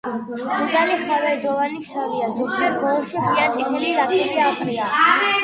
დედალი 0.61 0.95
ხავერდოვანი 1.01 1.81
შავია, 1.89 2.31
ზოგჯერ 2.39 2.75
ბოლოში 2.85 3.23
ღია 3.27 3.45
წითელი 3.59 3.93
ლაქები 4.01 4.43
აყრია. 4.49 4.91